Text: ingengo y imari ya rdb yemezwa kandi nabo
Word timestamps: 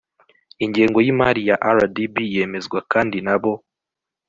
ingengo 0.65 0.97
y 1.05 1.09
imari 1.13 1.41
ya 1.49 1.55
rdb 1.75 2.15
yemezwa 2.35 2.79
kandi 2.91 3.17
nabo 3.25 3.51